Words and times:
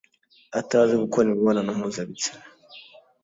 atazi 0.59 0.93
gukora 1.03 1.25
imibonano 1.27 1.71
mpuzabitsina 1.77 2.41